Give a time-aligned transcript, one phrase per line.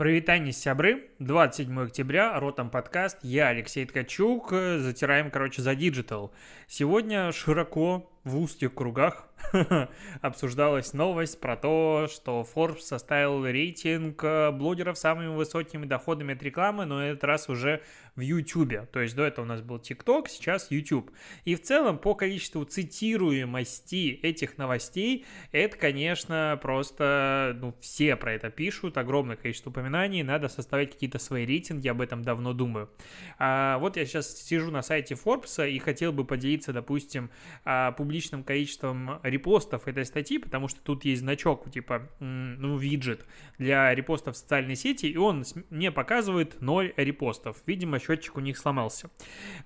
[0.00, 1.10] Прывітанне, сябры.
[1.18, 3.18] 27 октября, Ротом подкаст.
[3.20, 4.48] Я Алексей Ткачук.
[4.50, 6.32] Затираем, короче, за диджитал.
[6.66, 9.28] Сегодня широко в узких кругах
[10.22, 16.42] обсуждалась новость про то, что Forbes составил рейтинг э, блогеров с самыми высокими доходами от
[16.42, 17.82] рекламы, но этот раз уже
[18.20, 18.90] в YouTube.
[18.92, 21.10] То есть до этого у нас был TikTok, сейчас YouTube.
[21.44, 28.50] И в целом по количеству цитируемости этих новостей, это, конечно, просто, ну, все про это
[28.50, 32.90] пишут, огромное количество упоминаний, надо составить какие-то свои рейтинги, об этом давно думаю.
[33.38, 37.30] А вот я сейчас сижу на сайте Forbes и хотел бы поделиться, допустим,
[37.64, 43.24] а, публичным количеством репостов этой статьи, потому что тут есть значок, типа, ну, виджет
[43.58, 47.56] для репостов в социальной сети, и он мне показывает 0 репостов.
[47.66, 49.10] Видимо, счетчик у них сломался.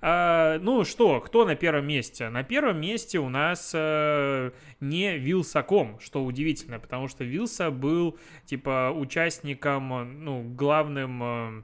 [0.01, 2.29] А, ну что, кто на первом месте?
[2.29, 8.91] На первом месте у нас а, не Вилсаком, что удивительно, потому что Вилса был, типа,
[8.95, 11.23] участником, ну, главным...
[11.23, 11.63] А,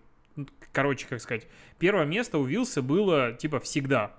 [0.72, 4.14] короче, как сказать, первое место у Вилса было, типа, всегда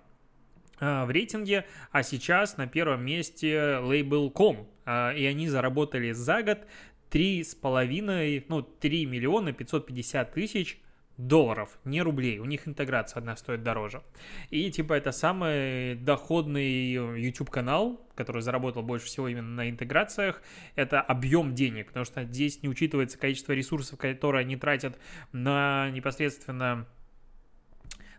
[0.80, 6.66] в рейтинге, а сейчас на первом месте Label.com, и они заработали за год
[7.08, 10.81] три с половиной, ну, 3 миллиона 550 тысяч
[11.28, 12.38] долларов, не рублей.
[12.38, 14.02] У них интеграция одна стоит дороже.
[14.50, 20.42] И типа это самый доходный YouTube канал, который заработал больше всего именно на интеграциях.
[20.74, 24.98] Это объем денег, потому что здесь не учитывается количество ресурсов, которые они тратят
[25.32, 26.86] на непосредственно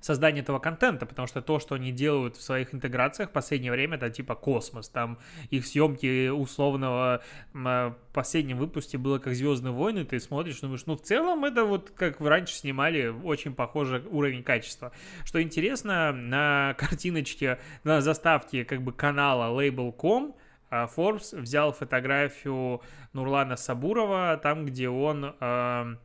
[0.04, 3.96] создание этого контента, потому что то, что они делают в своих интеграциях в последнее время,
[3.96, 4.90] это типа космос.
[4.90, 5.18] Там
[5.50, 7.24] их съемки условного
[7.54, 11.92] в последнем выпуске было как Звездные войны, ты смотришь, думаешь, ну в целом это вот
[11.92, 14.92] как раньше снимали, очень похожий уровень качества.
[15.24, 20.36] Что интересно, на картиночке, на заставке как бы канала Label.com
[20.70, 22.82] а, Forbes взял фотографию
[23.14, 25.96] Нурлана Сабурова, там, где он, э,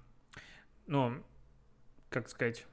[0.87, 1.15] ну,
[2.11, 2.67] как сказать,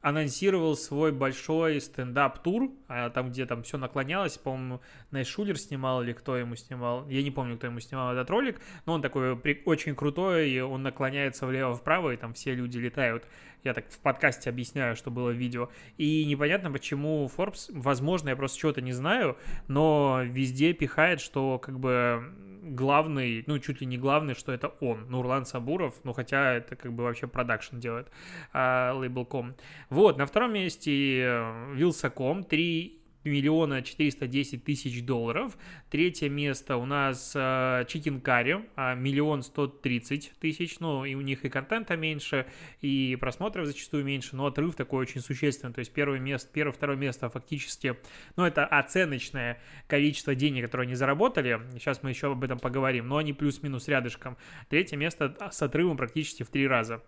[0.00, 6.36] анонсировал свой большой стендап-тур, а там, где там все наклонялось, по-моему, Найшулер снимал или кто
[6.36, 10.50] ему снимал, я не помню, кто ему снимал этот ролик, но он такой очень крутой,
[10.50, 13.24] и он наклоняется влево-вправо, и там все люди летают.
[13.64, 15.68] Я так в подкасте объясняю, что было видео.
[15.96, 21.78] И непонятно, почему Forbes, возможно, я просто чего-то не знаю, но везде пихает, что как
[21.78, 22.32] бы
[22.68, 26.92] главный, ну, чуть ли не главный, что это он, Нурлан Сабуров, ну, хотя это как
[26.92, 28.08] бы вообще продакшн делает,
[28.52, 29.54] а, Label.com.
[29.90, 32.77] Вот, на втором месте э, Вилсаком, три
[33.24, 35.56] миллиона 410 тысяч долларов.
[35.90, 40.80] Третье место у нас Chicken Curry, миллион сто тридцать тысяч.
[40.80, 42.46] Ну, и у них и контента меньше,
[42.80, 45.74] и просмотров зачастую меньше, но отрыв такой очень существенный.
[45.74, 47.96] То есть первое место, первое, второе место фактически,
[48.36, 51.60] ну, это оценочное количество денег, которые они заработали.
[51.74, 54.36] Сейчас мы еще об этом поговорим, но они плюс-минус рядышком.
[54.68, 57.02] Третье место с отрывом практически в три раза.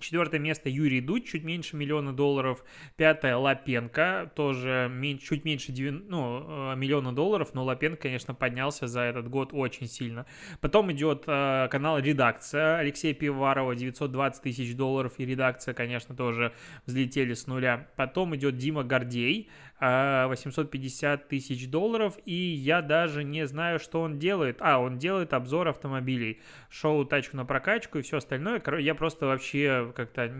[0.00, 2.64] Четвертое место Юрий Дудь, чуть меньше миллиона долларов.
[2.96, 4.90] Пятое Лапенко, тоже
[5.22, 9.86] чуть меньше 9, ну, э, миллиона долларов, но Лапенко, конечно, поднялся за этот год очень
[9.86, 10.26] сильно.
[10.60, 16.52] Потом идет э, канал «Редакция» Алексея Пиварова, 920 тысяч долларов, и «Редакция», конечно, тоже
[16.86, 17.88] взлетели с нуля.
[17.96, 24.58] Потом идет Дима Гордей, 850 тысяч долларов, и я даже не знаю, что он делает.
[24.60, 28.62] А, он делает обзор автомобилей, шоу «Тачку на прокачку» и все остальное.
[28.78, 30.32] Я просто вообще как-то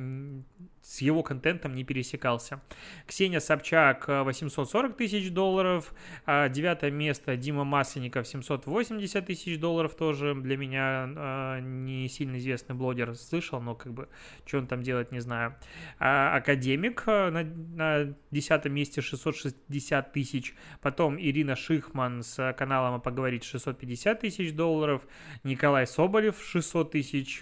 [0.83, 2.61] с его контентом не пересекался.
[3.07, 5.95] Ксения Собчак 840 тысяч долларов,
[6.27, 10.35] а девятое место Дима Масленников 780 тысяч долларов тоже.
[10.35, 14.09] Для меня а, не сильно известный блогер, слышал, но как бы
[14.47, 15.57] что он там делает, не знаю.
[15.99, 23.45] А, Академик а, на, на десятом месте 660 тысяч, потом Ирина Шихман с каналом «Поговорить»
[23.45, 25.07] 650 тысяч долларов,
[25.45, 27.41] Николай Соболев 600 тысяч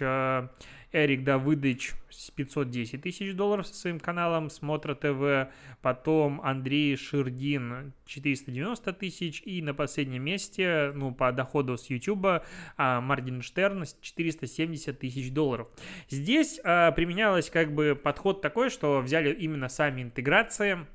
[0.91, 1.93] Эрик Давыдович
[2.35, 5.51] 510 тысяч долларов со своим каналом Смотра ТВ,
[5.81, 12.43] потом Андрей Ширдин 490 тысяч и на последнем месте, ну, по доходу с YouTube,
[12.77, 15.67] а, Моргенштерн 470 тысяч долларов.
[16.09, 20.87] Здесь а, применялось как бы подход такой, что взяли именно сами интеграции,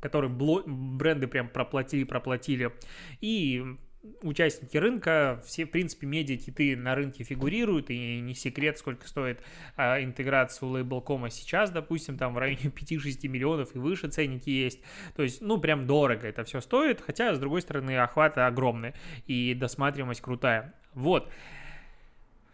[0.00, 2.72] которые бренды прям проплатили, проплатили,
[3.20, 3.76] и
[4.22, 9.40] участники рынка, все, в принципе, медиа-киты на рынке фигурируют, и не секрет, сколько стоит
[9.76, 14.80] а, интеграция у Label.com сейчас, допустим, там в районе 5-6 миллионов и выше ценники есть,
[15.16, 18.94] то есть, ну, прям дорого это все стоит, хотя, с другой стороны, охваты огромные,
[19.26, 20.74] и досматриваемость крутая.
[20.94, 21.30] Вот.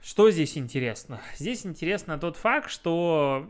[0.03, 1.21] Что здесь интересно?
[1.37, 3.49] Здесь интересно тот факт, что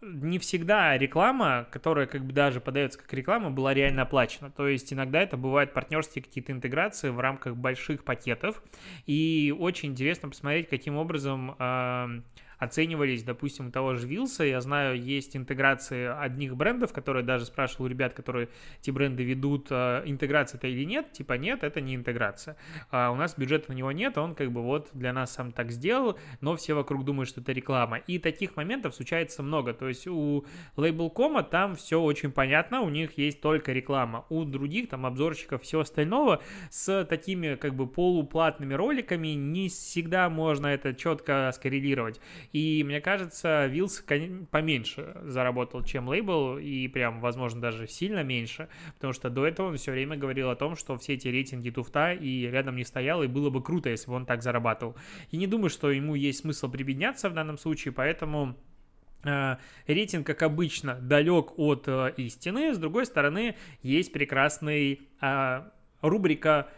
[0.00, 4.50] не всегда реклама, которая как бы даже подается как реклама, была реально оплачена.
[4.50, 8.62] То есть иногда это бывают партнерские какие-то интеграции в рамках больших пакетов.
[9.06, 12.20] И очень интересно посмотреть, каким образом э,
[12.58, 17.86] оценивались, допустим, у того же Вилса, я знаю, есть интеграции одних брендов, которые даже спрашивал
[17.86, 18.48] у ребят, которые
[18.80, 22.56] эти бренды ведут, а, интеграция это или нет, типа нет, это не интеграция.
[22.90, 25.70] А у нас бюджета на него нет, он как бы вот для нас сам так
[25.70, 27.98] сделал, но все вокруг думают, что это реклама.
[27.98, 30.44] И таких моментов случается много, то есть у
[30.76, 35.82] Label.com там все очень понятно, у них есть только реклама, у других там обзорщиков всего
[35.82, 42.20] остального с такими как бы полуплатными роликами не всегда можно это четко скоррелировать.
[42.56, 44.02] И мне кажется, Вилс
[44.50, 49.76] поменьше заработал, чем лейбл, и прям, возможно, даже сильно меньше, потому что до этого он
[49.76, 53.26] все время говорил о том, что все эти рейтинги туфта и рядом не стоял, и
[53.26, 54.96] было бы круто, если бы он так зарабатывал.
[55.30, 58.56] И не думаю, что ему есть смысл прибедняться в данном случае, поэтому
[59.22, 59.56] э,
[59.86, 62.72] рейтинг, как обычно, далек от э, истины.
[62.72, 65.62] С другой стороны, есть прекрасный э,
[66.00, 66.68] рубрика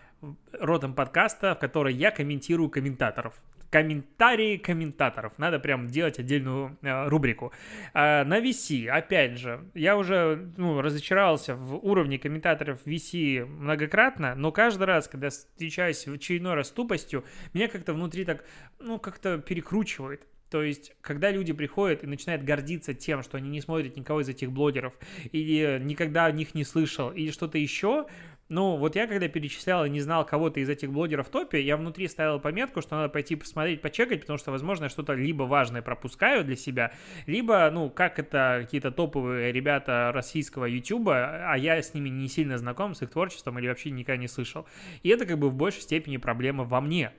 [0.59, 5.39] родом подкаста, в которой я комментирую комментаторов комментарии комментаторов.
[5.39, 7.53] Надо прям делать отдельную э, рубрику.
[7.93, 14.53] А, на VC, опять же, я уже ну, разочаровался в уровне комментаторов VC многократно, но
[14.53, 18.45] каждый раз, когда встречаюсь в очередной раз тупостью, меня как-то внутри так,
[18.79, 20.27] ну, как-то перекручивает.
[20.51, 24.31] То есть, когда люди приходят и начинают гордиться тем, что они не смотрят никого из
[24.31, 24.95] этих блогеров,
[25.31, 28.07] или никогда о них не слышал, или что-то еще,
[28.49, 31.77] ну, вот я когда перечислял и не знал кого-то из этих блогеров в топе, я
[31.77, 35.83] внутри ставил пометку, что надо пойти посмотреть, почекать, потому что, возможно, я что-то либо важное
[35.83, 36.93] пропускаю для себя,
[37.27, 42.57] либо, ну, как это какие-то топовые ребята российского ютуба, а я с ними не сильно
[42.57, 44.67] знаком, с их творчеством или вообще никогда не слышал.
[45.03, 47.13] И это как бы в большей степени проблема во мне,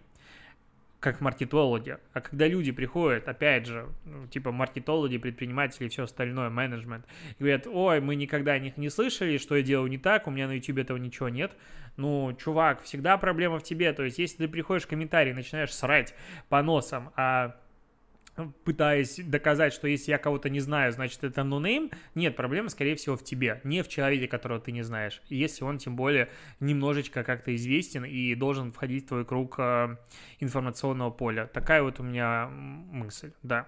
[1.00, 1.98] как маркетологи.
[2.14, 7.06] А когда люди приходят, опять же, ну, типа маркетологи, предприниматели и все остальное, менеджмент,
[7.40, 10.48] говорят, ой, мы никогда о них не слышали, что я делаю не так, у меня
[10.48, 11.52] на YouTube этого ничего нет.
[11.96, 13.92] Ну, чувак, всегда проблема в тебе.
[13.94, 16.14] То есть, если ты приходишь в комментарий, начинаешь срать
[16.50, 17.56] по носам, а
[18.64, 23.16] пытаясь доказать, что если я кого-то не знаю, значит это нонейм, нет, проблема, скорее всего,
[23.18, 25.22] в тебе, не в человеке, которого ты не знаешь.
[25.30, 29.98] Если он, тем более, немножечко как-то известен и должен входить в твой круг э,
[30.40, 31.48] информационного поля.
[31.48, 33.68] Такая вот у меня мысль, да.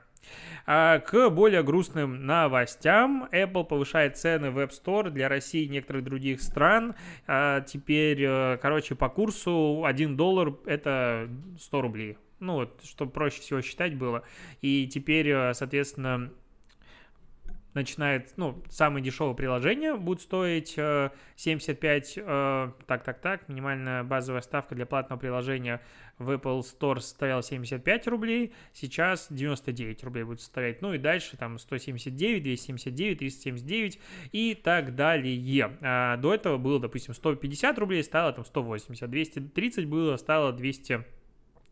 [0.65, 3.27] А к более грустным новостям.
[3.31, 6.95] Apple повышает цены в App Store для России и некоторых других стран.
[7.27, 11.29] А теперь, э, короче, по курсу 1 доллар это
[11.59, 14.23] 100 рублей ну вот, чтобы проще всего считать было.
[14.61, 16.31] И теперь, э, соответственно,
[17.73, 20.77] начинает, ну, самое дешевое приложение будет стоить
[21.35, 25.81] 75, э, э, так, так, так, минимальная базовая ставка для платного приложения
[26.17, 31.57] в Apple Store составляла 75 рублей, сейчас 99 рублей будет составлять, ну и дальше там
[31.57, 33.99] 179, 279, 379
[34.33, 35.77] и так далее.
[35.81, 41.05] А до этого было, допустим, 150 рублей, стало там 180, 230 было, стало 200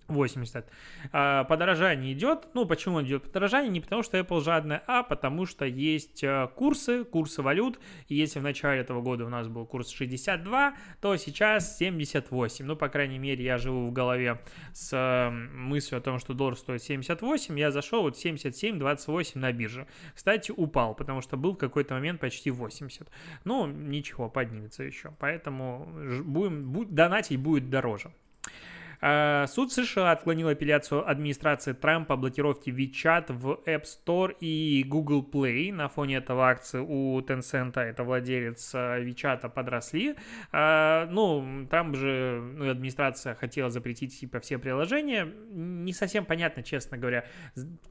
[0.10, 0.68] 80.
[1.12, 2.48] А, подорожание идет.
[2.54, 3.70] Ну, почему идет подорожание?
[3.70, 7.80] Не потому, что Apple жадная, а потому что есть э, курсы, курсы валют.
[8.08, 12.66] И если в начале этого года у нас был курс 62, то сейчас 78.
[12.66, 14.42] Ну, по крайней мере, я живу в голове
[14.74, 17.60] с э, мыслью о том, что доллар стоит 78.
[17.60, 19.88] Я зашел вот 77-28 на бирже.
[20.14, 23.08] Кстати, упал, потому что был в какой-то момент почти 80.
[23.46, 25.14] Ну, ничего, поднимется еще.
[25.20, 25.88] Поэтому
[26.24, 28.12] будем, донатить будет дороже.
[29.02, 35.28] А, суд США отклонил апелляцию администрации Трампа о блокировке WeChat в App Store и Google
[35.30, 35.72] Play.
[35.72, 40.16] На фоне этого акции у Tencent, это владелец а, WeChat, подросли.
[40.52, 45.26] А, ну, Трамп же, ну, администрация хотела запретить типа все приложения.
[45.52, 47.26] Не совсем понятно, честно говоря.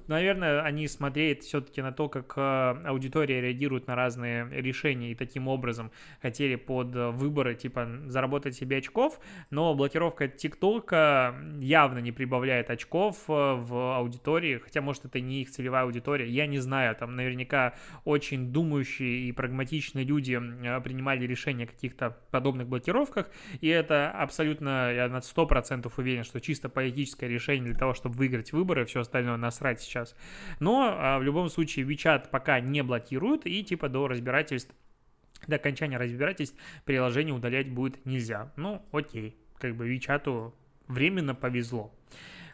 [0.09, 2.37] Наверное, они смотреют все-таки на то, как
[2.87, 9.21] аудитория реагирует на разные решения и таким образом хотели под выборы, типа, заработать себе очков,
[9.51, 10.98] но блокировка ТикТока
[11.61, 16.47] явно не прибавляет очков э, в аудитории, хотя, может, это не их целевая аудитория, я
[16.47, 17.75] не знаю, там наверняка
[18.05, 24.93] очень думающие и прагматичные люди э, принимали решения о каких-то подобных блокировках, и это абсолютно,
[24.93, 29.37] я на 100% уверен, что чисто политическое решение для того, чтобы выиграть выборы, все остальное
[29.37, 30.15] насрать сейчас.
[30.61, 34.75] Но а, в любом случае WeChat пока не блокируют, и типа до разбирательств
[35.47, 38.53] до окончания разбирательств приложение удалять будет нельзя.
[38.57, 40.53] Ну, окей, как бы WeChat
[40.89, 41.93] временно повезло.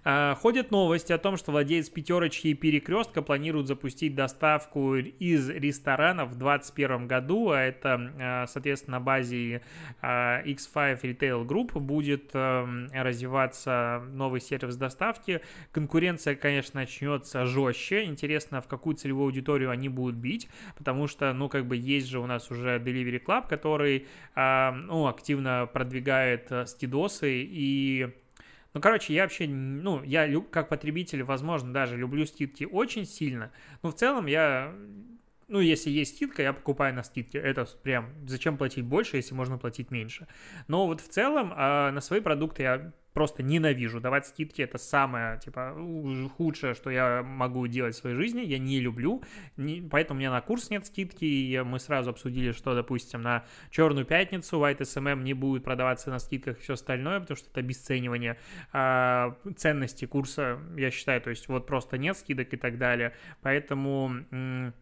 [0.07, 6.31] А, ходят новости о том, что владелец пятерочки и перекрестка планирует запустить доставку из ресторанов
[6.31, 9.63] в 2021 году, а это, а, соответственно, на базе
[10.03, 15.41] а, X5 Retail Group будет развиваться новый сервис доставки.
[15.73, 18.05] Конкуренция, конечно, начнется жестче.
[18.05, 22.21] Интересно, в какую целевую аудиторию они будут бить, потому что, ну, как бы есть же
[22.21, 28.13] у нас уже Delivery Club, который, ну, активно продвигает стидосы и
[28.75, 33.53] ну, короче, я вообще, ну, я как потребитель, возможно, даже люблю скидки очень сильно,
[33.83, 34.75] но в целом я
[35.49, 37.39] ну, если есть скидка, я покупаю на скидке.
[37.39, 40.27] Это прям, зачем платить больше, если можно платить меньше.
[40.69, 44.01] Но вот в целом а на свои продукты я просто ненавижу.
[44.01, 45.75] Давать скидки это самое, типа,
[46.37, 48.41] худшее, что я могу делать в своей жизни.
[48.41, 49.23] Я не люблю,
[49.57, 53.45] не, поэтому у меня на курс нет скидки, и мы сразу обсудили, что, допустим, на
[53.71, 57.61] Черную Пятницу White SMM не будет продаваться на скидках и все остальное, потому что это
[57.61, 58.37] обесценивание
[58.73, 63.15] а, ценности курса, я считаю, то есть вот просто нет скидок и так далее.
[63.43, 64.73] Поэтому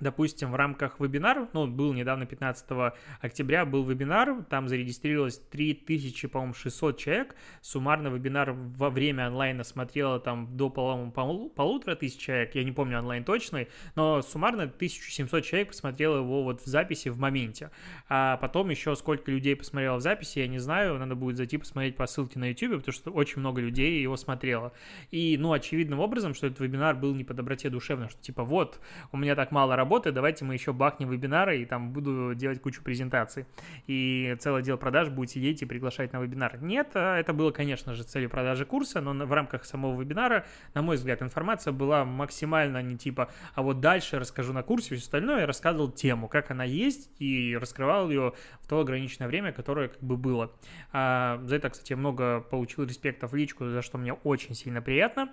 [0.00, 6.54] допустим, в рамках вебинара, ну, был недавно 15 октября, был вебинар, там зарегистрировалось 3600, по-моему,
[6.54, 12.54] 600 человек, суммарно вебинар во время онлайна смотрело там до, по-моему, полу полутора тысяч человек,
[12.54, 17.18] я не помню онлайн точный, но суммарно 1700 человек посмотрело его вот в записи в
[17.18, 17.70] моменте,
[18.08, 21.96] а потом еще сколько людей посмотрело в записи, я не знаю, надо будет зайти посмотреть
[21.96, 24.72] по ссылке на YouTube, потому что очень много людей его смотрело,
[25.10, 28.80] и, ну, очевидным образом, что этот вебинар был не по доброте душевной, что типа вот,
[29.12, 32.60] у меня так мало работы, работы, давайте мы еще бахнем вебинары, и там буду делать
[32.60, 33.46] кучу презентаций.
[33.86, 36.60] И целое дело продаж будете сидеть и приглашать на вебинар.
[36.60, 40.82] Нет, а это было, конечно же, целью продажи курса, но в рамках самого вебинара, на
[40.82, 45.40] мой взгляд, информация была максимально не типа, а вот дальше расскажу на курсе, все остальное,
[45.40, 50.02] я рассказывал тему, как она есть, и раскрывал ее в то ограниченное время, которое как
[50.02, 50.52] бы было.
[50.92, 55.30] А, за это, кстати, много получил респектов в личку, за что мне очень сильно приятно.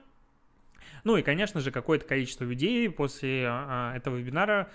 [1.06, 4.70] Ну и, конечно же, какое-то количество людей после а, этого вебинара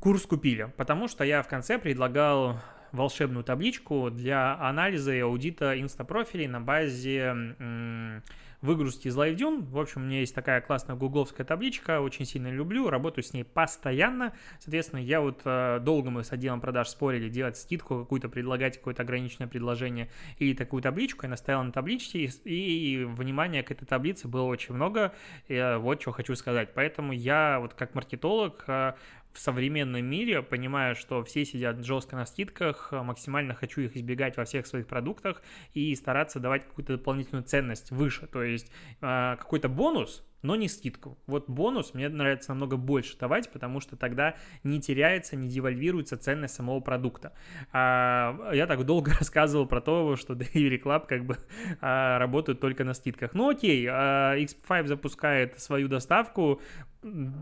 [0.00, 2.58] курс купили, потому что я в конце предлагал
[2.90, 8.22] волшебную табличку для анализа и аудита инстапрофилей на базе
[8.62, 9.64] выгрузки из LiveDune.
[9.68, 13.44] В общем, у меня есть такая классная гугловская табличка, очень сильно люблю, работаю с ней
[13.44, 14.32] постоянно.
[14.60, 19.02] Соответственно, я вот э, долго мы с отделом продаж спорили, делать скидку какую-то, предлагать какое-то
[19.02, 21.24] ограниченное предложение или такую табличку.
[21.24, 25.12] Я наставил на табличке, и, и внимания к этой таблице было очень много.
[25.48, 26.70] И, э, вот что хочу сказать.
[26.74, 28.94] Поэтому я вот как маркетолог э,
[29.32, 34.44] в современном мире, понимая, что все сидят жестко на скидках, максимально хочу их избегать во
[34.44, 35.42] всех своих продуктах
[35.74, 38.70] и стараться давать какую-то дополнительную ценность выше, то есть
[39.00, 41.18] э, какой-то бонус, но не скидку.
[41.26, 44.34] Вот бонус мне нравится намного больше давать, потому что тогда
[44.64, 47.32] не теряется, не девальвируется ценность самого продукта.
[47.72, 51.36] А, я так долго рассказывал про то, что Delivery Club как бы
[51.80, 53.34] а, работают только на скидках.
[53.34, 56.60] Ну окей, а, X5 запускает свою доставку,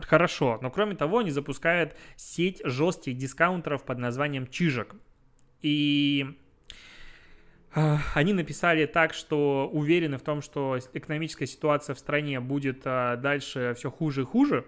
[0.06, 4.94] хорошо, но кроме того они запускают сеть жестких дискаунтеров под названием Чижик.
[5.62, 6.26] И
[7.72, 13.74] они написали так, что уверены в том, что экономическая ситуация в стране будет а, дальше
[13.76, 14.66] все хуже и хуже,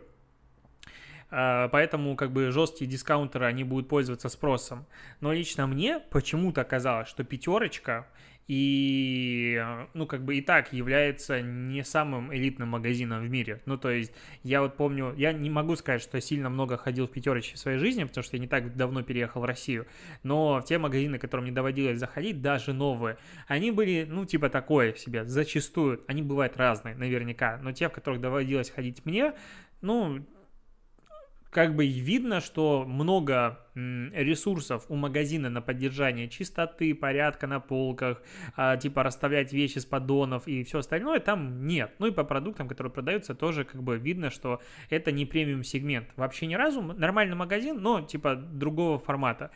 [1.33, 4.87] поэтому как бы жесткие дискаунтеры, они будут пользоваться спросом.
[5.21, 8.07] Но лично мне почему-то казалось, что пятерочка
[8.49, 13.63] и, ну, как бы и так является не самым элитным магазином в мире.
[13.67, 14.13] Ну, то есть,
[14.43, 17.79] я вот помню, я не могу сказать, что сильно много ходил в пятерочке в своей
[17.79, 19.87] жизни, потому что я не так давно переехал в Россию,
[20.23, 25.25] но те магазины, которым мне доводилось заходить, даже новые, они были, ну, типа такое себе,
[25.25, 29.35] зачастую, они бывают разные, наверняка, но те, в которых доводилось ходить мне,
[29.81, 30.27] ну,
[31.53, 38.23] как бы видно, что много ресурсов у магазина на поддержание чистоты, порядка на полках,
[38.57, 41.95] а, типа расставлять вещи с поддонов и все остальное там нет.
[41.99, 46.09] Ну и по продуктам, которые продаются, тоже как бы видно, что это не премиум сегмент.
[46.17, 49.51] Вообще ни разу нормальный магазин, но типа другого формата.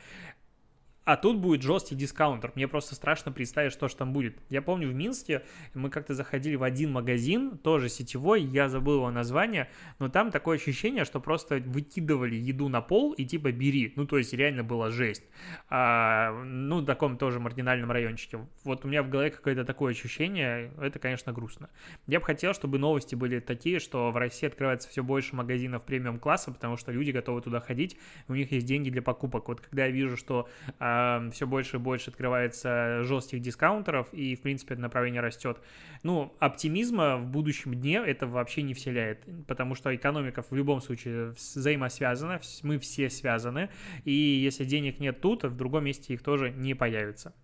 [1.06, 2.50] А тут будет жесткий дискаунтер.
[2.56, 4.36] Мне просто страшно представить, что же там будет.
[4.50, 9.10] Я помню, в Минске мы как-то заходили в один магазин, тоже сетевой, я забыл его
[9.12, 9.70] название,
[10.00, 13.92] но там такое ощущение, что просто выкидывали еду на пол и типа бери.
[13.94, 15.22] Ну, то есть реально была жесть.
[15.68, 18.40] А, ну, в таком тоже маргинальном райончике.
[18.64, 21.70] Вот у меня в голове какое-то такое ощущение, это, конечно, грустно.
[22.08, 26.50] Я бы хотел, чтобы новости были такие, что в России открывается все больше магазинов премиум-класса,
[26.50, 27.96] потому что люди готовы туда ходить,
[28.26, 29.46] у них есть деньги для покупок.
[29.46, 30.48] Вот когда я вижу, что
[30.80, 30.95] а,
[31.32, 35.60] все больше и больше открывается жестких дискаунтеров, и, в принципе, это направление растет.
[36.02, 41.30] Ну, оптимизма в будущем дне это вообще не вселяет, потому что экономика в любом случае
[41.30, 43.70] взаимосвязана, мы все связаны,
[44.04, 47.34] и если денег нет тут, в другом месте их тоже не появится.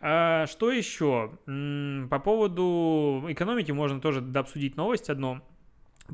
[0.00, 1.38] А, что еще?
[2.10, 5.40] По поводу экономики можно тоже обсудить новость одну.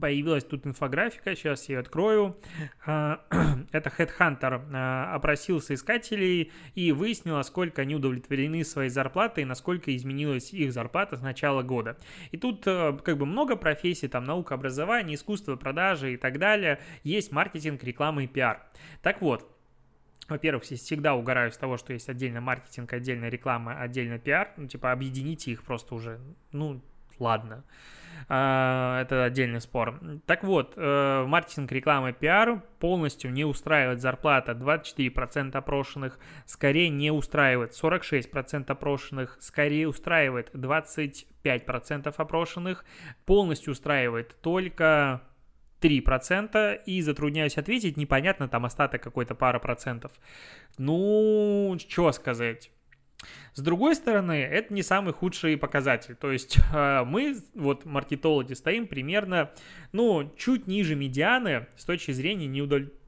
[0.01, 2.37] Появилась тут инфографика, сейчас я ее открою.
[2.87, 3.21] А,
[3.73, 10.53] это Headhunter а, опросил соискателей и выяснил, сколько они удовлетворены своей зарплатой и насколько изменилась
[10.53, 11.99] их зарплата с начала года.
[12.31, 16.81] И тут э, как бы много профессий, там наука, образование, искусство, продажи и так далее.
[17.03, 18.63] Есть маркетинг, реклама и пиар.
[19.03, 19.49] Так вот,
[20.29, 24.51] во-первых, всегда угораю с того, что есть отдельно маркетинг, отдельно реклама, отдельно пиар.
[24.57, 26.21] Ну, типа, объедините их просто уже.
[26.53, 26.81] Ну,
[27.19, 27.65] ладно.
[28.29, 30.01] А, это отдельный спор.
[30.27, 37.73] Так вот, э, маркетинг, реклама, пиар полностью не устраивает зарплата 24% опрошенных, скорее не устраивает
[37.75, 42.85] 46% опрошенных, скорее устраивает 25% опрошенных,
[43.27, 45.23] полностью устраивает только
[45.81, 50.13] 3% и затрудняюсь ответить, непонятно, там остаток какой-то пара процентов.
[50.79, 52.71] Ну, что сказать.
[53.55, 56.15] С другой стороны, это не самый худший показатель.
[56.15, 59.51] То есть э, мы, вот маркетологи, стоим примерно,
[59.93, 63.02] ну, чуть ниже медианы с точки зрения неудовлетворения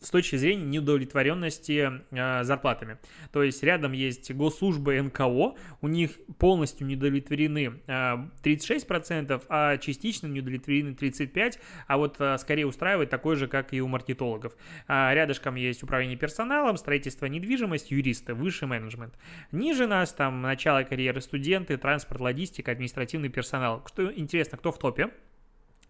[0.00, 2.98] с точки зрения неудовлетворенности э, зарплатами.
[3.32, 10.90] То есть рядом есть госслужба НКО, у них полностью недовлетворены э, 36%, а частично недовлетворены
[10.90, 14.56] 35%, а вот э, скорее устраивает такой же, как и у маркетологов.
[14.86, 19.14] А рядышком есть управление персоналом, строительство недвижимость, юристы, высший менеджмент.
[19.52, 23.82] Ниже нас там начало карьеры студенты, транспорт, логистика, административный персонал.
[23.86, 25.10] Что интересно, кто в топе?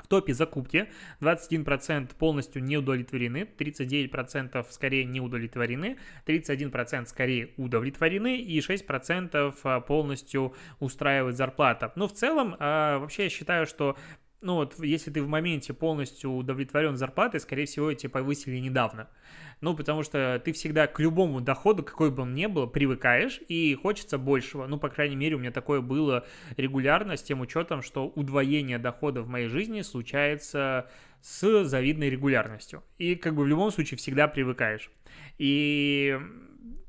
[0.09, 0.88] Топе закупки
[1.21, 10.55] 21% полностью не удовлетворены, 39% скорее не удовлетворены, 31% скорее удовлетворены и 6% а, полностью
[10.81, 11.93] устраивает зарплата.
[11.95, 13.97] Но в целом, а, вообще я считаю, что
[14.41, 19.09] ну вот, если ты в моменте полностью удовлетворен зарплатой, скорее всего, тебя повысили недавно.
[19.61, 23.75] Ну, потому что ты всегда к любому доходу, какой бы он ни был, привыкаешь и
[23.75, 24.67] хочется большего.
[24.67, 26.25] Ну, по крайней мере, у меня такое было
[26.57, 30.88] регулярно с тем учетом, что удвоение дохода в моей жизни случается
[31.23, 32.85] с завидной регулярностью.
[32.99, 34.91] И как бы в любом случае всегда привыкаешь.
[35.38, 36.19] И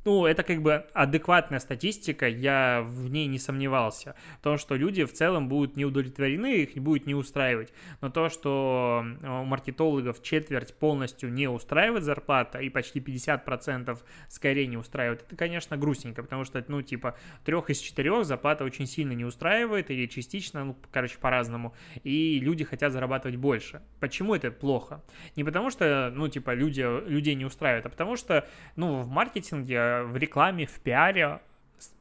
[0.06, 4.16] ну, это как бы адекватная статистика, я в ней не сомневался.
[4.42, 7.74] То, что люди в целом будут не удовлетворены, их будет не устраивать.
[8.02, 14.78] Но то, что у маркетологов четверть полностью не устраивает зарплата и почти 50% скорее не
[14.78, 19.26] устраивает, это, конечно, грустненько, потому что, ну, типа, трех из четырех зарплата очень сильно не
[19.26, 23.82] устраивает или частично, ну, короче, по-разному, и люди хотят зарабатывать больше.
[24.00, 25.04] Почему это плохо?
[25.36, 29.89] Не потому что, ну, типа, люди, людей не устраивает, а потому что, ну, в маркетинге
[30.06, 31.40] в рекламе, в пиаре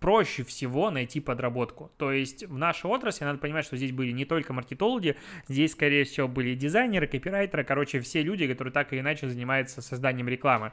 [0.00, 1.90] проще всего найти подработку.
[1.98, 5.16] То есть в нашей отрасли надо понимать, что здесь были не только маркетологи,
[5.48, 10.28] здесь, скорее всего, были дизайнеры, копирайтеры, короче, все люди, которые так или иначе занимаются созданием
[10.28, 10.72] рекламы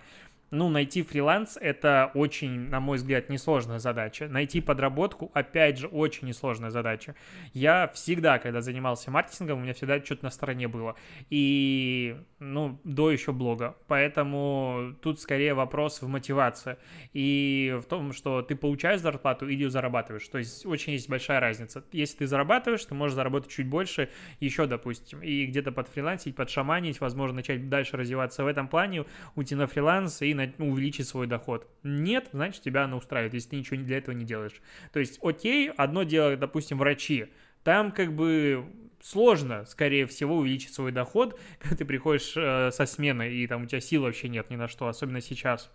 [0.51, 4.27] ну, найти фриланс– это очень, на мой взгляд, несложная задача.
[4.27, 7.15] Найти подработку, опять же, очень несложная задача.
[7.53, 10.95] Я всегда, когда занимался маркетингом, у меня всегда что-то на стороне было.
[11.29, 13.75] И, ну, до еще блога.
[13.88, 16.77] Поэтому тут скорее вопрос в мотивации.
[17.13, 20.27] И в том, что ты получаешь зарплату или зарабатываешь.
[20.27, 21.84] То есть очень есть большая разница.
[21.91, 27.38] Если ты зарабатываешь, ты можешь заработать чуть больше еще, допустим, и где-то подфрилансить, подшаманить, возможно,
[27.38, 29.05] начать дальше развиваться в этом плане,
[29.36, 31.67] уйти на фриланс и ну, увеличить свой доход.
[31.84, 34.62] Нет, значит, тебя она устраивает, если ты ничего для этого не делаешь.
[34.93, 37.28] То есть, окей, одно дело, допустим, врачи.
[37.63, 38.65] Там как бы
[39.02, 43.65] сложно, скорее всего, увеличить свой доход, когда ты приходишь э, со смены, и там у
[43.65, 45.71] тебя сил вообще нет ни на что, особенно сейчас.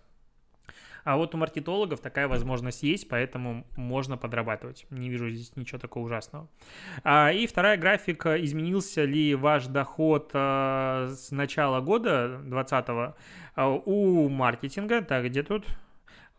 [1.03, 4.85] А вот у маркетологов такая возможность есть, поэтому можно подрабатывать.
[4.89, 6.47] Не вижу здесь ничего такого ужасного.
[7.03, 8.41] А, и вторая графика.
[8.43, 13.15] Изменился ли ваш доход а, с начала года 2020
[13.55, 15.01] а, у маркетинга?
[15.01, 15.65] Так, где тут?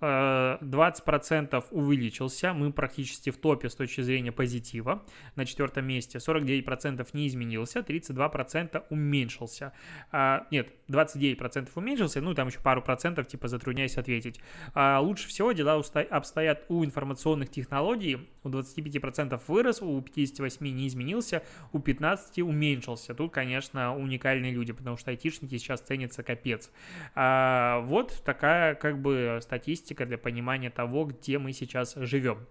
[0.02, 5.04] 20% увеличился, мы практически в топе с точки зрения позитива,
[5.36, 9.72] на четвертом месте, 49% не изменился, 32% уменьшился.
[10.10, 14.40] А, нет, 29% уменьшился, ну там еще пару процентов, типа затрудняюсь ответить.
[14.74, 21.42] А, лучше всего дела обстоят у информационных технологий, у 25% вырос, у 58% не изменился,
[21.72, 23.14] у 15% уменьшился.
[23.14, 26.70] Тут, конечно, уникальные люди, потому что айтишники сейчас ценятся капец.
[27.14, 32.46] А, вот такая как бы статистика статистика для понимания того, где мы сейчас живем.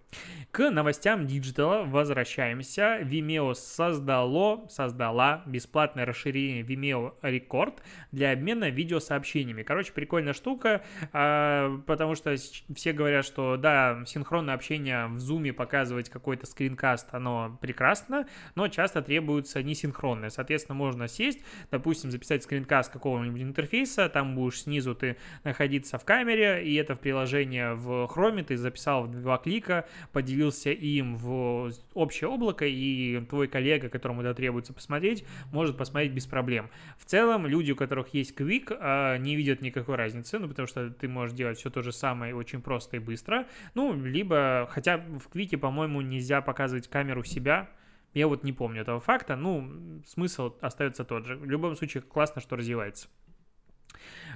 [0.52, 3.00] К новостям диджитала возвращаемся.
[3.02, 7.80] Vimeo создало, создала бесплатное расширение Vimeo Record
[8.12, 9.64] для обмена видеосообщениями.
[9.64, 10.82] Короче, прикольная штука,
[11.14, 12.36] а, потому что
[12.76, 19.02] все говорят, что да, синхронное общение в Zoom показывать какой-то скринкаст, оно прекрасно, но часто
[19.02, 20.30] требуется несинхронное.
[20.30, 21.40] Соответственно, можно сесть,
[21.72, 27.00] допустим, записать скринкаст какого-нибудь интерфейса, там будешь снизу ты находиться в камере, и это в
[27.00, 33.22] приложении приложение в Chrome, ты записал в два клика, поделился им в общее облако, и
[33.30, 36.70] твой коллега, которому это требуется посмотреть, может посмотреть без проблем.
[36.98, 40.90] В целом, люди, у которых есть Quick, а, не видят никакой разницы, ну, потому что
[40.90, 45.34] ты можешь делать все то же самое очень просто и быстро, ну, либо, хотя в
[45.34, 47.70] Quick, по-моему, нельзя показывать камеру себя,
[48.14, 51.38] я вот не помню этого факта, ну, смысл остается тот же.
[51.38, 53.08] В любом случае, классно, что развивается.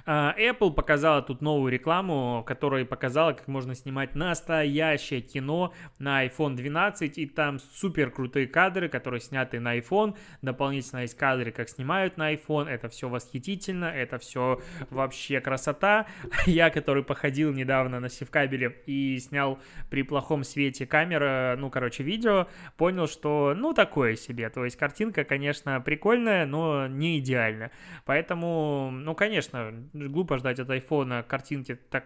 [0.08, 6.54] А, Apple показала тут новую рекламу, которая показала, как можно снимать настоящее кино на iPhone
[6.54, 12.18] 12, и там супер крутые кадры, которые сняты на iPhone, дополнительно есть кадры, как снимают
[12.18, 16.06] на iPhone, это все восхитительно, это все вообще красота.
[16.46, 19.58] Я, который походил недавно на севкабеле и снял
[19.90, 25.24] при плохом свете камеры, ну, короче, видео, понял, что, ну, такое себе, то есть картинка,
[25.24, 27.72] конечно, прикольная, но не идеальная.
[28.04, 29.72] Поэтому, ну, конечно,
[30.08, 32.04] глупо ждать от айфона картинки так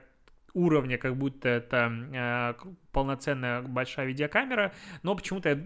[0.54, 2.54] уровня, как будто это э,
[2.92, 5.58] полноценная большая видеокамера, но почему-то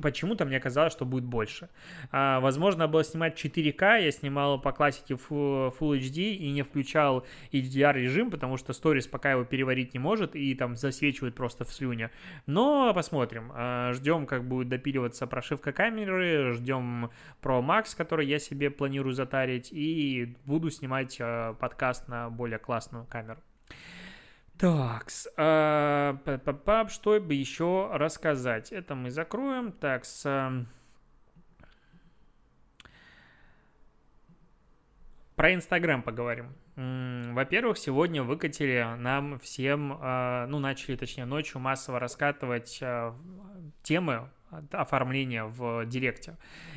[0.00, 1.68] почему-то мне казалось, что будет больше.
[2.10, 7.94] А, возможно, было снимать 4К, я снимал по классике Full HD и не включал HDR
[7.94, 12.10] режим, потому что сторис пока его переварить не может и там засвечивает просто в слюне.
[12.46, 13.52] Но посмотрим.
[13.54, 17.10] А, ждем, как будет допиливаться прошивка камеры, ждем
[17.42, 23.04] Pro Max, который я себе планирую затарить, и буду снимать а, подкаст на более классную
[23.04, 23.40] камеру.
[24.62, 28.70] Так, э, что бы еще рассказать?
[28.70, 29.72] Это мы закроем.
[29.72, 30.22] Так, с...
[35.34, 36.54] Про Инстаграм поговорим.
[36.76, 43.12] Во-первых, сегодня выкатили нам всем, э, ну, начали, точнее, ночью массово раскатывать э,
[43.82, 44.30] темы
[44.72, 46.36] оформления в директе.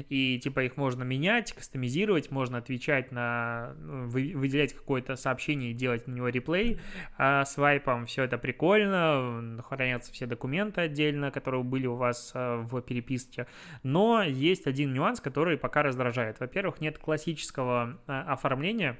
[0.09, 6.07] И типа их можно менять, кастомизировать, можно отвечать на, ну, выделять какое-то сообщение и делать
[6.07, 6.79] на него реплей
[7.17, 8.05] а свайпом.
[8.05, 13.47] Все это прикольно, хранятся все документы отдельно, которые были у вас а, в переписке.
[13.83, 16.39] Но есть один нюанс, который пока раздражает.
[16.39, 18.97] Во-первых, нет классического а, оформления,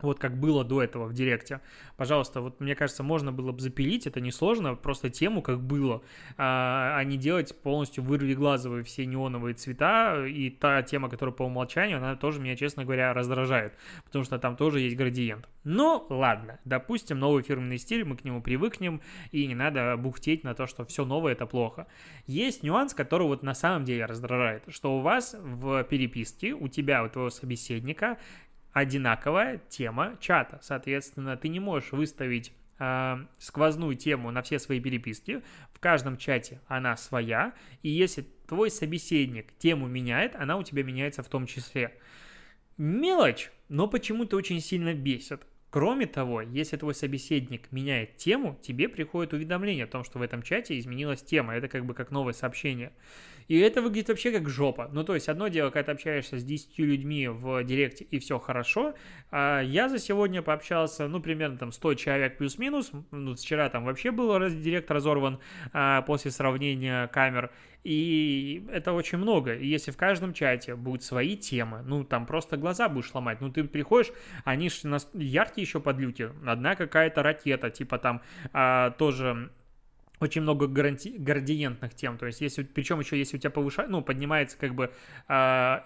[0.00, 1.60] вот как было до этого в Директе.
[1.96, 6.02] Пожалуйста, вот мне кажется, можно было бы запилить, это несложно, просто тему как было,
[6.36, 11.98] а, а не делать полностью вырви-глазовые все неоновые цвета, и та тема, которая по умолчанию,
[11.98, 15.48] она тоже меня, честно говоря, раздражает, потому что там тоже есть градиент.
[15.64, 19.00] Ну, ладно, допустим, новый фирменный стиль, мы к нему привыкнем,
[19.32, 21.86] и не надо бухтеть на то, что все новое это плохо.
[22.26, 27.02] Есть нюанс, который вот на самом деле раздражает, что у вас в переписке, у тебя,
[27.02, 28.18] у твоего собеседника
[28.76, 30.58] одинаковая тема чата.
[30.62, 35.42] Соответственно, ты не можешь выставить э, сквозную тему на все свои переписки.
[35.72, 37.54] В каждом чате она своя.
[37.82, 41.98] И если твой собеседник тему меняет, она у тебя меняется в том числе.
[42.76, 45.46] Мелочь, но почему-то очень сильно бесит.
[45.70, 50.42] Кроме того, если твой собеседник меняет тему, тебе приходит уведомление о том, что в этом
[50.42, 51.54] чате изменилась тема.
[51.54, 52.92] Это как бы как новое сообщение.
[53.48, 54.88] И это выглядит вообще как жопа.
[54.92, 58.38] Ну, то есть, одно дело, когда ты общаешься с 10 людьми в директе, и все
[58.38, 58.94] хорошо.
[59.30, 62.92] А я за сегодня пообщался, ну, примерно там 100 человек плюс-минус.
[63.10, 65.38] Ну, вчера там вообще был раз, директ разорван
[65.72, 67.50] а, после сравнения камер.
[67.84, 69.54] И это очень много.
[69.54, 73.40] И если в каждом чате будут свои темы, ну, там просто глаза будешь ломать.
[73.40, 74.12] Ну, ты приходишь,
[74.44, 76.30] они же яркие еще подлюки.
[76.44, 79.50] Одна какая-то ракета, типа там а, тоже
[80.20, 81.16] очень много гаранти...
[81.18, 84.92] градиентных тем, то есть если, причем еще если у тебя повышает, ну, поднимается как бы
[85.28, 85.32] э,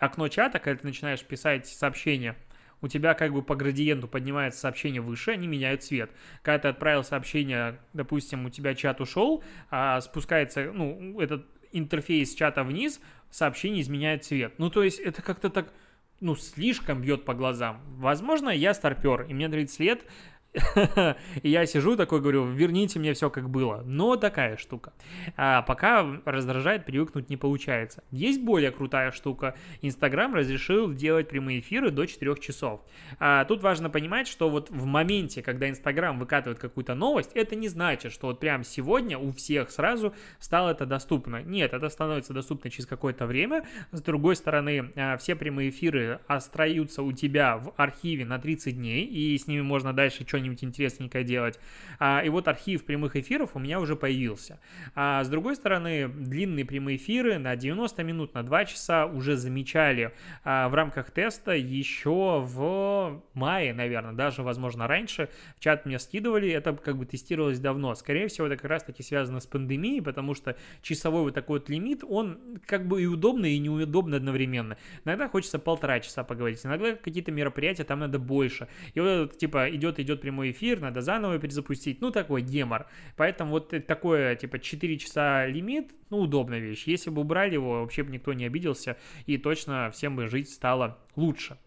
[0.00, 2.36] окно чата, когда ты начинаешь писать сообщение,
[2.82, 6.10] у тебя как бы по градиенту поднимается сообщение выше, они меняют цвет.
[6.42, 12.64] Когда ты отправил сообщение, допустим, у тебя чат ушел, а спускается, ну, этот интерфейс чата
[12.64, 14.54] вниз, сообщение изменяет цвет.
[14.58, 15.72] Ну, то есть это как-то так,
[16.20, 17.80] ну, слишком бьет по глазам.
[17.96, 20.04] Возможно, я старпер, и мне 30 лет,
[21.42, 23.82] И я сижу такой, говорю, верните мне все как было.
[23.84, 24.92] Но такая штука.
[25.36, 28.02] А пока раздражает, привыкнуть не получается.
[28.10, 29.54] Есть более крутая штука.
[29.80, 32.80] Инстаграм разрешил делать прямые эфиры до 4 часов.
[33.18, 37.68] А тут важно понимать, что вот в моменте, когда Инстаграм выкатывает какую-то новость, это не
[37.68, 41.42] значит, что вот прям сегодня у всех сразу стало это доступно.
[41.42, 43.66] Нет, это становится доступно через какое-то время.
[43.92, 49.04] С другой стороны, а, все прямые эфиры остаются у тебя в архиве на 30 дней,
[49.04, 51.59] и с ними можно дальше что что-нибудь интересненькое делать.
[51.98, 54.59] А, и вот архив прямых эфиров у меня уже появился.
[54.94, 60.12] А с другой стороны, длинные прямые эфиры на 90 минут, на 2 часа уже замечали
[60.44, 65.29] а, в рамках теста еще в мае, наверное, даже, возможно, раньше.
[65.57, 67.94] В чат мне скидывали, это как бы тестировалось давно.
[67.94, 72.03] Скорее всего, это как раз-таки связано с пандемией, потому что часовой вот такой вот лимит,
[72.09, 74.76] он как бы и удобный, и неудобный одновременно.
[75.05, 78.68] Иногда хочется полтора часа поговорить, иногда какие-то мероприятия, там надо больше.
[78.94, 82.86] И вот типа идет, идет прямой эфир, надо заново перезапустить, ну, такой гемор.
[83.16, 86.84] Поэтому вот такое, типа, 4 часа лимит, ну, удобная вещь.
[86.86, 90.98] Если бы убрали его, вообще бы никто не обиделся, и точно всем бы жить стало
[91.16, 91.58] лучше.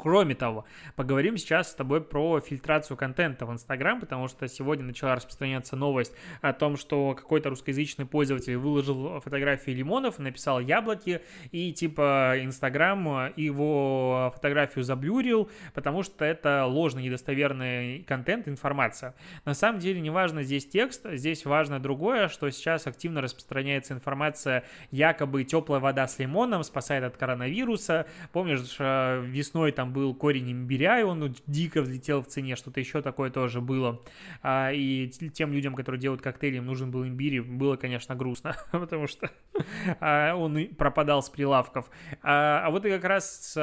[0.00, 5.16] Кроме того, поговорим сейчас с тобой про фильтрацию контента в Инстаграм, потому что сегодня начала
[5.16, 12.34] распространяться новость о том, что какой-то русскоязычный пользователь выложил фотографии лимонов, написал яблоки, и типа
[12.38, 19.16] Инстаграм его фотографию заблюрил, потому что это ложный, недостоверный контент, информация.
[19.44, 24.62] На самом деле не важно здесь текст, здесь важно другое, что сейчас активно распространяется информация,
[24.92, 28.06] якобы теплая вода с лимоном спасает от коронавируса.
[28.30, 32.80] Помнишь, э, весной там там был корень имбиря, и он дико взлетел в цене, что-то
[32.80, 34.00] еще такое тоже было.
[34.42, 39.06] А, и тем людям, которые делают коктейли, им нужен был имбирь, было, конечно, грустно, потому
[39.06, 39.30] что
[40.00, 41.90] а, он пропадал с прилавков.
[42.22, 43.56] А, а вот и как раз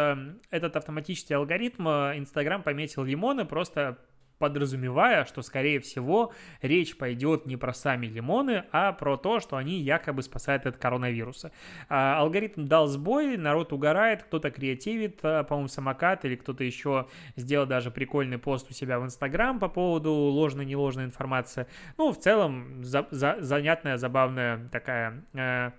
[0.50, 3.98] этот автоматический алгоритм Инстаграм пометил лимоны просто
[4.38, 9.80] подразумевая, что, скорее всего, речь пойдет не про сами лимоны, а про то, что они
[9.80, 11.52] якобы спасают от коронавируса.
[11.89, 17.65] А, алгоритм дал сбой, народ угорает, кто-то креативит, а, по-моему, самокат или кто-то еще сделал
[17.65, 21.67] даже прикольный пост у себя в Инстаграм по поводу ложной-неложной информации.
[21.98, 25.24] Ну, в целом, за, за, занятная, забавная такая...
[25.34, 25.71] Э,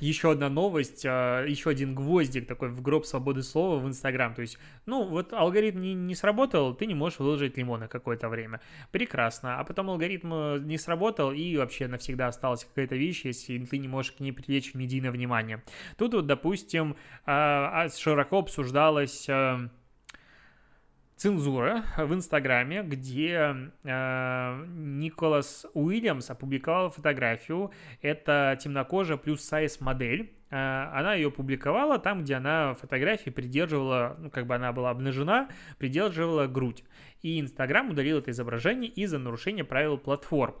[0.00, 4.34] еще одна новость, а, еще один гвоздик такой в гроб свободы слова в Инстаграм.
[4.34, 8.60] То есть, ну, вот алгоритм не, не сработал, ты не можешь выложить лимоны какое-то время.
[8.92, 9.58] Прекрасно.
[9.58, 13.88] А потом алгоритм э, не сработал, и вообще навсегда осталась какая-то вещь, если ты не
[13.88, 15.62] можешь к ней привлечь медийное внимание.
[15.98, 19.26] Тут вот, допустим, а, а, широко обсуждалось
[21.20, 27.72] цензура в Инстаграме, где э, Николас Уильямс опубликовал фотографию.
[28.00, 30.32] Это темнокожая плюс сайз модель.
[30.50, 35.48] Э, она ее публиковала там, где она фотографии придерживала, ну, как бы она была обнажена,
[35.78, 36.84] придерживала грудь.
[37.22, 40.56] И Инстаграм удалил это изображение из-за нарушения правил платформы.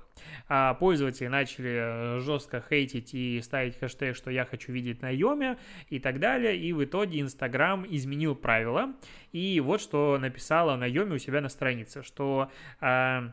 [0.48, 5.58] А пользователи начали э, жестко хейтить и ставить хэштег, что я хочу видеть на Йоме
[5.88, 8.94] и так далее, и в итоге Инстаграм изменил правила,
[9.32, 12.50] и вот что написала на Йоме у себя на странице, что...
[12.80, 13.32] А, а,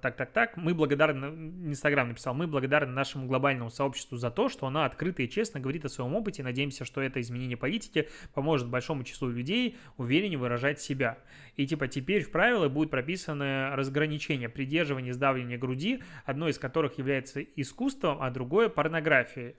[0.00, 4.66] так, так, так, мы благодарны, Инстаграм написал, мы благодарны нашему глобальному сообществу за то, что
[4.66, 9.04] оно открыто и честно говорит о своем опыте, надеемся, что это изменение политики поможет большому
[9.04, 11.18] числу людей увереннее выражать себя.
[11.56, 17.42] И типа теперь в правилах будет прописано разграничение придерживания сдавливания груди, одно из которых является
[17.42, 19.56] искусством, а другое порнографией.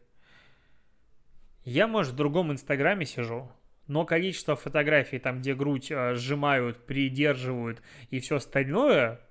[1.63, 3.51] Я, может, в другом Инстаграме сижу,
[3.87, 9.21] но количество фотографий, там, где грудь а, сжимают, придерживают и все остальное,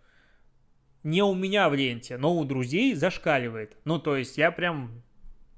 [1.06, 3.76] не у меня в ленте, но у друзей зашкаливает.
[3.84, 5.02] Ну, то есть я прям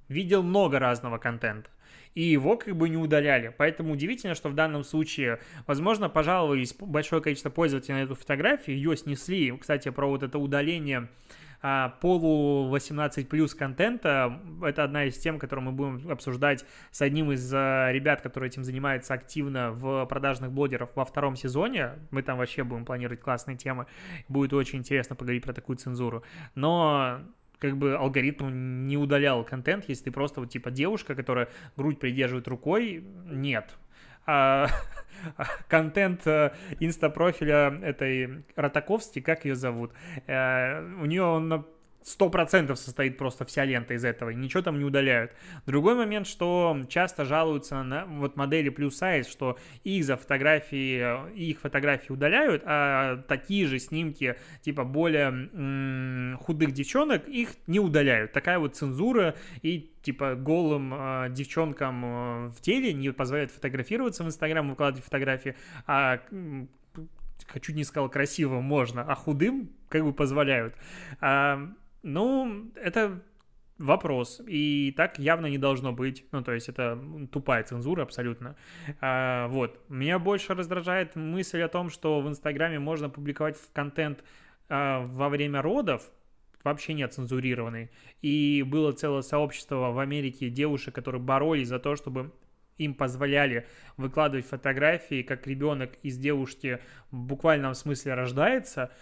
[0.06, 1.70] видел много разного контента.
[2.14, 3.54] И его как бы не удаляли.
[3.56, 8.94] Поэтому удивительно, что в данном случае, возможно, пожаловались большое количество пользователей на эту фотографию, ее
[8.94, 9.56] снесли.
[9.56, 11.08] Кстати, про вот это удаление
[11.61, 14.40] а, полу 18 плюс контента.
[14.62, 18.64] Это одна из тем, которую мы будем обсуждать с одним из а, ребят, который этим
[18.64, 21.92] занимается активно в продажных блогеров во втором сезоне.
[22.11, 23.87] Мы там вообще будем планировать классные темы.
[24.29, 26.23] Будет очень интересно поговорить про такую цензуру.
[26.55, 27.21] Но
[27.59, 32.47] как бы алгоритм не удалял контент, если ты просто вот типа девушка, которая грудь придерживает
[32.47, 33.77] рукой, нет.
[34.27, 34.68] А,
[35.69, 39.93] контент э, инстапрофиля этой Ротаковски, как ее зовут,
[40.27, 41.67] э, у нее он
[42.02, 45.32] сто процентов состоит просто вся лента из этого, и ничего там не удаляют.
[45.66, 51.61] Другой момент, что часто жалуются на вот модели плюс сайз, что их за фотографии, их
[51.61, 58.32] фотографии удаляют, а такие же снимки, типа более м- худых девчонок, их не удаляют.
[58.32, 64.26] Такая вот цензура, и типа голым э, девчонкам э, в теле не позволяют фотографироваться в
[64.28, 65.54] Инстаграм, выкладывать фотографии,
[65.87, 66.20] а
[67.46, 70.74] хочу не сказал красиво можно, а худым как бы позволяют.
[71.20, 71.68] А,
[72.09, 73.23] ну, это
[73.79, 74.40] вопрос.
[74.47, 76.25] И так явно не должно быть.
[76.33, 76.99] Ну, то есть это
[77.31, 78.57] тупая цензура абсолютно.
[79.01, 79.81] А, вот.
[79.88, 84.25] Меня больше раздражает мысль о том, что в Инстаграме можно публиковать контент
[84.68, 86.11] а, во время родов,
[86.64, 87.90] вообще не цензурированный.
[88.21, 92.33] И было целое сообщество в Америке девушек, которые боролись за то, чтобы
[92.79, 93.66] им позволяли
[93.97, 98.90] выкладывать фотографии, как ребенок из девушки в буквальном смысле рождается–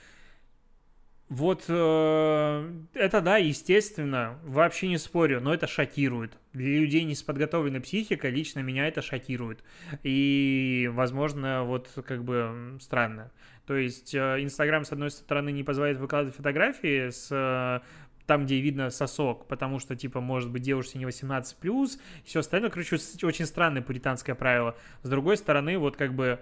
[1.29, 6.39] вот э, это да, естественно, вообще не спорю, но это шокирует.
[6.53, 9.65] Для людей не с подготовленной психикой лично меня это шокирует.
[10.05, 13.33] И, возможно, вот как бы странно.
[13.67, 17.85] То есть э, Инстаграм, с одной стороны, не позволяет выкладывать фотографии с э,
[18.27, 22.71] там, где видно сосок, потому что, типа, может быть, девушке не 18+, и все остальное,
[22.71, 24.77] короче, очень странное пуританское правило.
[25.03, 26.41] С другой стороны, вот как бы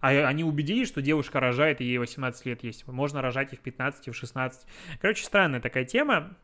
[0.00, 2.86] А они убедились, что девушка рожает, и ей 18 лет есть.
[2.86, 4.66] Можно рожать и в 15, и в 16.
[5.00, 6.36] Короче, странная такая тема.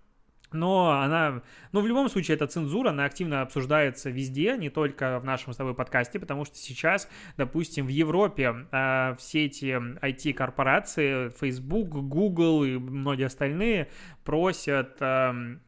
[0.55, 5.25] Но она, ну, в любом случае, эта цензура, она активно обсуждается везде, не только в
[5.25, 9.67] нашем с тобой подкасте, потому что сейчас, допустим, в Европе э, все эти
[10.01, 13.89] IT-корпорации, Facebook, Google и многие остальные
[14.23, 15.59] просят э,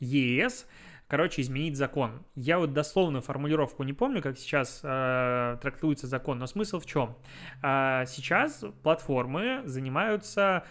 [0.00, 0.66] ЕС
[1.08, 2.24] короче, изменить закон.
[2.34, 7.16] Я вот дословную формулировку не помню, как сейчас э, трактуется закон, но смысл в чем?
[7.62, 10.64] Э, сейчас платформы занимаются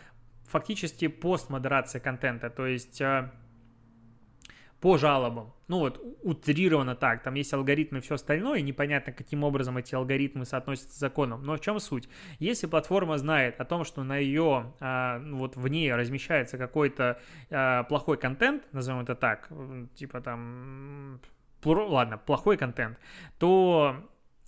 [0.46, 3.32] фактически постмодерацией контента, то есть э,
[4.84, 5.54] по жалобам.
[5.70, 9.96] Ну вот, утрировано так, там есть алгоритмы и все остальное, и непонятно, каким образом эти
[9.96, 11.42] алгоритмы соотносятся с законом.
[11.46, 12.10] Но в чем суть?
[12.40, 17.18] Если платформа знает о том, что на ее, а, ну вот в ней размещается какой-то
[17.50, 19.48] а, плохой контент, назовем это так,
[19.96, 21.22] типа там,
[21.64, 23.00] ладно, плохой контент,
[23.40, 23.96] то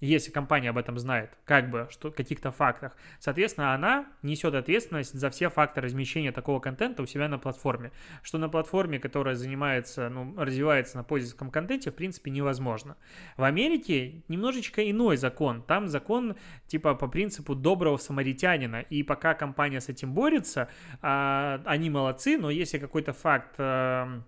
[0.06, 5.30] если компания об этом знает, как бы, что каких-то фактах, соответственно, она несет ответственность за
[5.30, 7.92] все факты размещения такого контента у себя на платформе,
[8.22, 12.98] что на платформе, которая занимается, ну, развивается на пользовательском контенте, в принципе, невозможно.
[13.38, 16.36] В Америке немножечко иной закон, там закон,
[16.68, 20.70] типа, по принципу доброго самаритянина, и пока компания с этим борется,
[21.02, 24.22] а, они молодцы, но если какой-то факт а,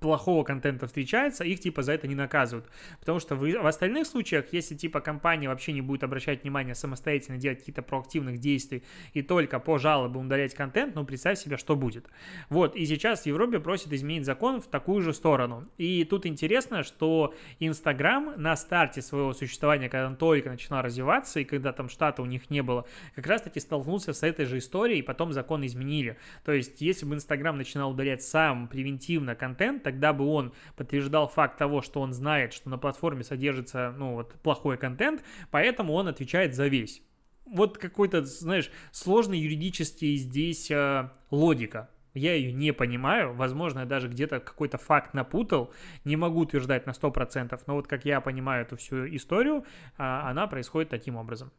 [0.00, 2.68] плохого контента встречается, их типа за это не наказывают.
[3.00, 7.38] Потому что в, в остальных случаях, если типа компания вообще не будет обращать внимание самостоятельно
[7.38, 12.08] делать какие-то проактивных действий и только по жалобам удалять контент, ну представь себе, что будет.
[12.48, 15.68] Вот, и сейчас в Европе просят изменить закон в такую же сторону.
[15.78, 21.44] И тут интересно, что Инстаграм на старте своего существования, когда он только начинал развиваться, и
[21.44, 25.02] когда там штата у них не было, как раз-таки столкнулся с этой же историей, и
[25.02, 26.16] потом закон изменили.
[26.44, 31.28] То есть, если бы Инстаграм начинал удалять сам превентивно контент, контент, тогда бы он подтверждал
[31.28, 36.08] факт того, что он знает, что на платформе содержится, ну, вот, плохой контент, поэтому он
[36.08, 37.02] отвечает за весь.
[37.44, 41.90] Вот какой-то, знаешь, сложный юридический здесь э, логика.
[42.14, 45.72] Я ее не понимаю, возможно, я даже где-то какой-то факт напутал,
[46.04, 49.64] не могу утверждать на 100%, но вот как я понимаю эту всю историю,
[49.96, 51.50] а, она происходит таким образом.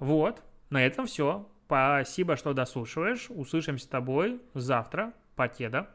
[0.00, 1.46] Вот, на этом все.
[1.66, 3.26] Спасибо, что дослушиваешь.
[3.28, 5.12] Услышимся с тобой завтра.
[5.34, 5.90] Покеда.